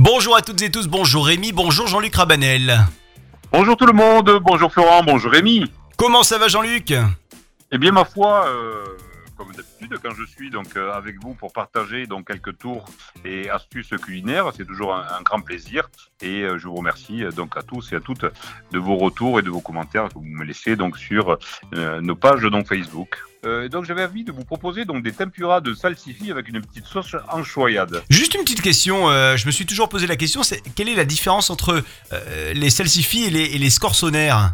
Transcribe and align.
Bonjour 0.00 0.36
à 0.36 0.42
toutes 0.42 0.62
et 0.62 0.70
tous, 0.70 0.86
bonjour 0.86 1.26
Rémi, 1.26 1.50
bonjour 1.50 1.88
Jean-Luc 1.88 2.14
Rabanel. 2.14 2.86
Bonjour 3.50 3.76
tout 3.76 3.84
le 3.84 3.92
monde, 3.92 4.38
bonjour 4.44 4.72
Florent, 4.72 5.02
bonjour 5.02 5.32
Rémi. 5.32 5.64
Comment 5.96 6.22
ça 6.22 6.38
va 6.38 6.46
Jean-Luc? 6.46 6.94
Eh 7.72 7.78
bien 7.78 7.90
ma 7.90 8.04
foi, 8.04 8.46
euh, 8.46 8.84
comme 9.38 9.52
d'habitude, 9.52 9.96
quand 10.02 10.14
je 10.14 10.24
suis 10.24 10.50
donc 10.50 10.76
euh, 10.76 10.92
avec 10.92 11.22
vous 11.22 11.32
pour 11.32 11.52
partager 11.52 12.06
donc 12.06 12.26
quelques 12.26 12.58
tours 12.58 12.84
et 13.24 13.48
astuces 13.48 13.94
culinaires, 14.02 14.50
c'est 14.54 14.66
toujours 14.66 14.94
un, 14.94 15.06
un 15.18 15.22
grand 15.22 15.40
plaisir. 15.40 15.88
Et 16.20 16.42
euh, 16.42 16.58
je 16.58 16.66
vous 16.66 16.74
remercie 16.74 17.24
euh, 17.24 17.30
donc 17.30 17.56
à 17.56 17.62
tous 17.62 17.92
et 17.92 17.96
à 17.96 18.00
toutes 18.00 18.26
de 18.72 18.78
vos 18.78 18.96
retours 18.96 19.38
et 19.38 19.42
de 19.42 19.50
vos 19.50 19.60
commentaires 19.60 20.08
que 20.08 20.14
vous 20.14 20.24
me 20.24 20.44
laissez 20.44 20.74
donc 20.76 20.98
sur 20.98 21.38
nos 21.72 22.16
pages 22.16 22.42
donc 22.42 22.66
Facebook. 22.66 23.16
Donc 23.70 23.84
j'avais 23.84 24.04
envie 24.04 24.24
de 24.24 24.32
vous 24.32 24.44
proposer 24.44 24.84
donc 24.84 25.04
des 25.04 25.12
tempuras 25.12 25.60
de 25.60 25.72
salsifis 25.72 26.30
avec 26.32 26.48
une 26.48 26.60
petite 26.60 26.86
sauce 26.86 27.14
anchoyade. 27.30 28.02
Juste 28.10 28.34
une 28.34 28.42
petite 28.42 28.60
question, 28.60 29.08
je 29.36 29.46
me 29.46 29.52
suis 29.52 29.64
toujours 29.64 29.88
posé 29.88 30.06
la 30.06 30.16
question, 30.16 30.42
c'est 30.42 30.60
quelle 30.74 30.88
est 30.88 30.96
la 30.96 31.04
différence 31.04 31.50
entre 31.50 31.84
les 32.54 32.70
salsifis 32.70 33.24
et 33.24 33.30
les, 33.30 33.44
et 33.44 33.58
les 33.58 33.70
scorsonnaires? 33.70 34.52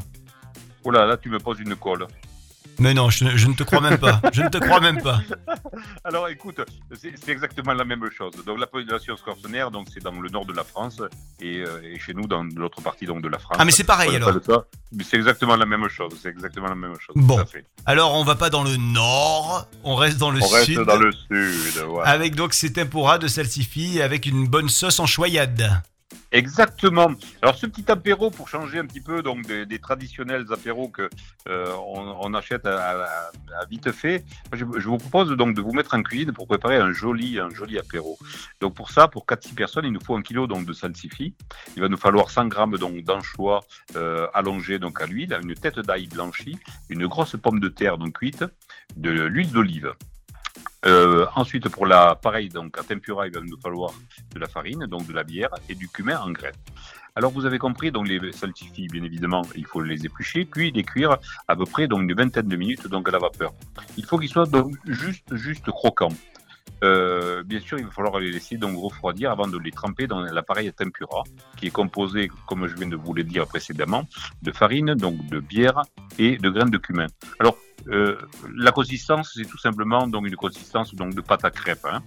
Oh 0.85 0.91
là 0.91 1.07
là, 1.07 1.17
tu 1.17 1.31
me 1.31 1.39
poses 1.39 1.61
une 1.61 1.77
colle. 1.77 2.07
Mais 2.79 2.95
non, 2.95 3.11
je, 3.11 3.25
ne- 3.25 3.37
je 3.37 3.47
ne 3.47 3.55
te 3.55 3.63
crois 3.63 3.81
même 3.81 3.99
pas, 3.99 4.21
je 4.33 4.43
ne 4.43 4.49
te 4.49 4.59
crois 4.59 4.81
même 4.81 5.01
pas. 5.03 5.21
Alors 6.05 6.29
écoute, 6.29 6.61
c'est 7.01 7.29
exactement 7.29 7.73
la 7.75 7.85
même 7.85 8.09
chose. 8.11 8.33
Donc 8.47 8.59
l'appellation 8.59 9.17
scorsonnaire, 9.17 9.71
donc 9.71 9.89
c'est 9.93 10.03
dans 10.03 10.13
le 10.13 10.29
nord 10.29 10.45
de 10.47 10.53
la 10.53 10.65
France 10.65 11.01
et, 11.41 11.59
euh, 11.59 11.81
et 11.83 11.99
chez 11.99 12.15
nous 12.15 12.27
dans 12.27 12.43
l'autre 12.43 12.81
partie 12.83 13.07
donc 13.07 13.23
de 13.23 13.29
la 13.29 13.39
France. 13.39 13.57
Ah 13.61 13.65
mais 13.65 13.73
c'est 13.73 13.85
pareil 13.85 14.11
On 14.13 14.17
alors. 14.17 14.65
c'est 15.05 15.17
exactement 15.17 15.57
la 15.57 15.67
même 15.67 15.89
chose. 15.89 16.13
C'est 16.23 16.29
exactement 16.31 16.69
la 16.69 16.75
même 16.75 16.95
chose. 16.99 17.15
Bon. 17.17 17.37
Tout 17.37 17.43
à 17.43 17.47
fait. 17.47 17.65
Alors 17.87 18.15
on 18.15 18.25
va 18.25 18.35
pas 18.35 18.51
dans 18.51 18.65
le 18.65 18.77
nord, 18.77 19.67
on 19.83 19.95
reste 19.95 20.19
dans 20.19 20.31
le 20.31 20.41
On 20.43 20.47
reste 20.49 20.67
sud. 20.67 20.81
dans 20.81 20.97
le 20.99 21.13
sud. 21.13 21.83
Voilà. 21.89 22.11
Avec 22.11 22.35
donc 22.35 22.55
ces 22.55 22.73
tempura 22.73 23.19
de 23.19 23.29
salsifis 23.29 24.01
avec 24.03 24.27
une 24.27 24.47
bonne 24.49 24.69
sauce 24.69 24.99
en 25.01 25.07
choyade. 25.07 25.83
Exactement. 26.35 27.13
Alors 27.43 27.55
ce 27.55 27.65
petit 27.67 27.89
apéro 27.93 28.29
pour 28.29 28.49
changer 28.49 28.81
un 28.81 28.87
petit 28.87 29.01
peu 29.01 29.23
donc 29.23 29.47
des, 29.47 29.79
traditionnels 29.79 30.45
apéros 30.53 30.89
que 30.89 31.09
euh, 31.49 31.73
on, 31.87 32.01
on 32.23 32.35
achète 32.35 32.67
à, 32.67 33.05
à- 33.05 33.31
à 33.61 33.65
vite 33.71 33.93
fait, 33.93 34.25
je, 34.53 34.65
je 34.77 34.89
vous 34.89 34.99
propose 34.99 35.31
donc 35.37 35.55
de 35.55 35.61
vous 35.61 35.71
mettre 35.71 35.95
en 35.95 36.03
cuisine 36.03 36.33
pour 36.33 36.49
préparer 36.49 36.77
un 36.77 36.91
joli 36.91 37.39
un 37.39 37.51
joli 37.51 37.79
apéro. 37.79 38.19
Donc 38.61 38.75
pour 38.75 38.91
ça, 38.91 39.07
pour 39.07 39.27
4-6 39.27 39.55
personnes, 39.55 39.85
il 39.85 39.93
nous 39.93 40.01
faut 40.05 40.17
un 40.17 40.23
kilo 40.23 40.49
donc 40.49 40.67
de 40.67 40.73
salsifis. 40.73 41.35
Il 41.77 41.83
va 41.83 41.89
nous 41.89 41.97
falloir 41.97 42.29
100 42.31 42.47
grammes 42.49 42.79
donc 42.79 43.05
d'anchois 43.05 43.61
euh, 43.95 44.27
allongés 44.35 44.81
donc 44.81 45.01
à 45.01 45.07
l'huile, 45.07 45.39
une 45.41 45.55
tête 45.55 45.79
d'ail 45.79 46.09
blanchie, 46.09 46.59
une 46.89 47.07
grosse 47.07 47.37
pomme 47.41 47.61
de 47.61 47.69
terre 47.69 47.97
donc 47.97 48.19
cuite, 48.19 48.45
de 48.97 49.11
l'huile 49.11 49.53
d'olive. 49.53 49.95
Euh, 50.87 51.27
ensuite, 51.35 51.69
pour 51.69 51.87
la 51.87 52.15
pareil, 52.15 52.49
donc 52.49 52.79
à 52.79 52.83
tempura, 52.83 53.27
il 53.27 53.33
va 53.33 53.41
nous 53.41 53.59
falloir 53.61 53.93
de 54.35 54.39
la 54.39 54.47
farine, 54.47 54.87
donc 54.87 55.07
de 55.07 55.13
la 55.13 55.25
bière 55.25 55.51
et 55.69 55.75
du 55.75 55.89
cumin 55.89 56.19
en 56.21 56.31
graines. 56.31 56.53
Alors 57.17 57.31
vous 57.31 57.47
avez 57.47 57.59
compris, 57.59 57.93
donc 57.93 58.09
les 58.09 58.33
salsifis, 58.33 58.89
bien 58.89 59.05
évidemment, 59.05 59.43
il 59.55 59.65
faut 59.67 59.81
les 59.81 60.05
éplucher, 60.05 60.45
puis 60.45 60.73
les 60.73 60.83
cuire 60.83 61.17
à 61.47 61.55
peu 61.55 61.65
près 61.65 61.87
donc 61.87 62.03
une 62.03 62.13
vingtaine 62.13 62.49
de 62.49 62.57
minutes 62.57 62.89
donc 62.89 63.09
à 63.09 63.13
la 63.13 63.19
vapeur. 63.19 63.53
Il 63.97 64.05
faut 64.05 64.19
qu'ils 64.19 64.29
soient 64.29 64.47
donc 64.47 64.75
juste 64.87 65.35
juste 65.35 65.71
croquants. 65.71 66.13
Euh, 66.83 67.43
bien 67.45 67.61
sûr, 67.61 67.79
il 67.79 67.85
va 67.85 67.91
falloir 67.93 68.19
les 68.19 68.31
laisser 68.31 68.57
donc 68.57 68.77
refroidir 68.77 69.31
avant 69.31 69.47
de 69.47 69.59
les 69.59 69.71
tremper 69.71 70.07
dans 70.07 70.21
l'appareil 70.21 70.69
à 70.69 70.73
tempura, 70.73 71.23
qui 71.57 71.69
est 71.69 71.71
composé, 71.71 72.31
comme 72.47 72.67
je 72.67 72.75
viens 72.75 72.89
de 72.89 72.97
vous 72.97 73.15
le 73.15 73.23
dire 73.23 73.47
précédemment, 73.47 74.07
de 74.43 74.51
farine, 74.51 74.95
donc 74.95 75.25
de 75.29 75.41
bière 75.41 75.83
et 76.19 76.37
de 76.37 76.51
graines 76.51 76.71
de 76.71 76.79
cumin. 76.79 77.07
Alors 77.39 77.57
euh, 77.89 78.17
la 78.55 78.73
consistance, 78.73 79.33
c'est 79.35 79.49
tout 79.49 79.59
simplement 79.59 80.07
donc 80.07 80.27
une 80.27 80.37
consistance 80.37 80.95
donc 80.95 81.15
de 81.15 81.21
pâte 81.21 81.45
à 81.45 81.51
crêpes, 81.51 81.87
hein. 81.91 82.03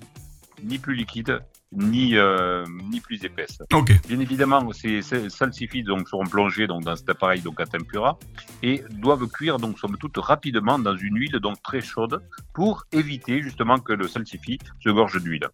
ni 0.64 0.80
plus 0.80 0.96
liquide, 0.96 1.42
ni 1.72 2.16
euh, 2.16 2.66
ni 2.90 3.00
plus 3.02 3.24
épaisse. 3.26 3.62
Ok. 3.74 3.92
Bien 4.08 4.20
évidemment, 4.20 4.72
ces, 4.72 5.02
ces 5.02 5.30
salsifis 5.30 5.84
donc 5.84 6.08
seront 6.08 6.26
plongés 6.26 6.68
donc 6.68 6.84
dans 6.84 6.96
cet 6.96 7.10
appareil 7.10 7.42
donc 7.42 7.60
à 7.60 7.66
tempura 7.66 8.18
et 8.64 8.84
doivent 8.92 9.28
cuire 9.28 9.58
donc 9.58 9.78
somme 9.78 9.98
toute 9.98 10.18
rapidement 10.18 10.80
dans 10.80 10.96
une 10.96 11.18
huile 11.18 11.40
donc 11.40 11.62
très 11.62 11.82
chaude 11.82 12.22
pour 12.54 12.86
éviter 12.92 13.42
justement 13.42 13.80
que 13.80 13.94
le 13.94 14.08
salsifis 14.08 14.60
se 14.80 14.90
gorge 14.90 15.22
d'huile. 15.22 15.48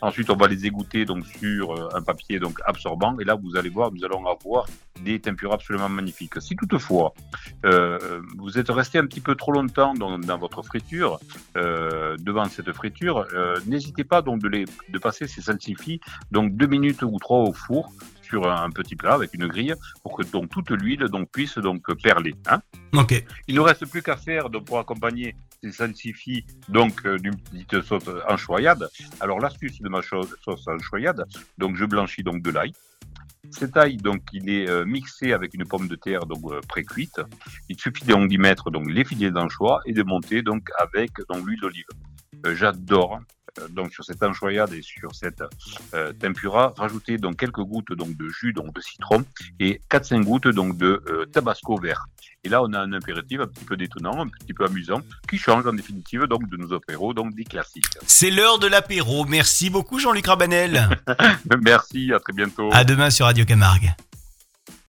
Ensuite, 0.00 0.28
on 0.28 0.36
va 0.36 0.48
les 0.48 0.66
égoutter 0.66 1.06
donc 1.06 1.24
sur 1.26 1.72
euh, 1.72 1.88
un 1.94 2.02
papier 2.02 2.38
donc 2.38 2.60
absorbant 2.66 3.18
et 3.18 3.24
là 3.24 3.34
vous 3.34 3.56
allez 3.56 3.70
voir, 3.70 3.90
nous 3.90 4.04
allons 4.04 4.26
avoir 4.26 4.66
des 5.04 5.20
tempuras 5.20 5.54
absolument 5.54 5.88
magnifiques. 5.88 6.40
Si 6.40 6.56
toutefois 6.56 7.14
euh, 7.64 8.20
vous 8.36 8.58
êtes 8.58 8.70
resté 8.70 8.98
un 8.98 9.06
petit 9.06 9.20
peu 9.20 9.34
trop 9.34 9.52
longtemps 9.52 9.94
dans, 9.94 10.18
dans 10.18 10.38
votre 10.38 10.62
friture, 10.62 11.20
euh, 11.56 12.16
devant 12.18 12.46
cette 12.46 12.72
friture, 12.72 13.26
euh, 13.34 13.56
n'hésitez 13.66 14.04
pas 14.04 14.22
donc 14.22 14.40
de 14.40 14.48
les 14.48 14.64
de 14.88 14.98
passer 14.98 15.26
ces 15.26 15.42
salsifis 15.42 16.00
donc 16.30 16.56
deux 16.56 16.66
minutes 16.66 17.02
ou 17.02 17.18
trois 17.18 17.40
au 17.40 17.52
four 17.52 17.92
sur 18.22 18.50
un 18.50 18.70
petit 18.70 18.96
plat 18.96 19.14
avec 19.14 19.34
une 19.34 19.46
grille 19.46 19.74
pour 20.02 20.16
que 20.16 20.22
donc 20.22 20.48
toute 20.50 20.70
l'huile 20.70 21.04
donc 21.04 21.30
puisse 21.30 21.58
donc 21.58 21.82
perler. 22.02 22.34
Hein 22.48 22.60
Ok. 22.94 23.24
Il 23.48 23.54
ne 23.54 23.60
reste 23.60 23.86
plus 23.86 24.02
qu'à 24.02 24.16
faire 24.16 24.50
donc, 24.50 24.64
pour 24.64 24.78
accompagner 24.78 25.36
ces 25.62 25.72
salsifis 25.72 26.44
donc 26.68 27.04
euh, 27.04 27.18
d'une 27.18 27.36
petite 27.36 27.82
sauce 27.82 28.10
anchoyade. 28.28 28.88
Alors 29.20 29.40
l'astuce 29.40 29.80
de 29.80 29.88
ma 29.88 30.00
sauce 30.02 30.66
anchoyade, 30.66 31.24
donc 31.58 31.76
je 31.76 31.84
blanchis 31.84 32.22
donc 32.22 32.42
de 32.42 32.50
l'ail. 32.50 32.72
Cet 33.56 33.76
ail 33.76 33.98
donc 33.98 34.22
il 34.32 34.50
est 34.50 34.68
euh, 34.68 34.84
mixé 34.84 35.32
avec 35.32 35.54
une 35.54 35.64
pomme 35.64 35.86
de 35.86 35.94
terre 35.94 36.22
euh, 36.52 36.60
pré-cuite. 36.68 37.20
Il 37.68 37.78
suffit 37.78 38.04
d'y 38.04 38.38
mettre 38.38 38.70
donc 38.72 38.90
les 38.90 39.04
filets 39.04 39.30
d'anchois 39.30 39.80
et 39.86 39.92
de 39.92 40.02
monter 40.02 40.42
avec 40.80 41.12
l'huile 41.44 41.60
d'olive. 41.60 41.86
Euh, 42.46 42.54
J'adore 42.56 43.20
donc 43.70 43.92
sur 43.92 44.04
cette 44.04 44.22
anchoyade 44.22 44.72
et 44.72 44.82
sur 44.82 45.14
cette 45.14 45.42
euh, 45.94 46.12
tempura 46.12 46.74
rajouter 46.76 47.18
donc 47.18 47.36
quelques 47.36 47.60
gouttes 47.60 47.92
donc 47.92 48.16
de 48.16 48.28
jus 48.28 48.52
donc 48.52 48.74
de 48.74 48.80
citron 48.80 49.24
et 49.60 49.80
4-5 49.90 50.24
gouttes 50.24 50.48
donc 50.48 50.76
de 50.76 51.02
euh, 51.08 51.26
tabasco 51.26 51.76
vert. 51.76 52.06
Et 52.46 52.50
là, 52.50 52.62
on 52.62 52.74
a 52.74 52.78
un 52.78 52.92
impératif 52.92 53.40
un 53.40 53.46
petit 53.46 53.64
peu 53.64 53.74
détonnant, 53.74 54.22
un 54.22 54.28
petit 54.28 54.52
peu 54.52 54.66
amusant, 54.66 55.00
qui 55.28 55.38
change 55.38 55.66
en 55.66 55.72
définitive 55.72 56.24
donc 56.24 56.46
de 56.50 56.58
nos 56.58 56.74
apéros, 56.74 57.14
donc 57.14 57.34
des 57.34 57.44
classiques. 57.44 57.86
C'est 58.06 58.30
l'heure 58.30 58.58
de 58.58 58.66
l'apéro. 58.66 59.24
Merci 59.24 59.70
beaucoup 59.70 59.98
Jean-Luc 59.98 60.26
Rabanel. 60.26 60.88
Merci, 61.62 62.12
à 62.12 62.20
très 62.20 62.34
bientôt. 62.34 62.68
À 62.70 62.84
demain 62.84 63.08
sur 63.08 63.24
Radio 63.24 63.46
Camargue. 63.46 63.94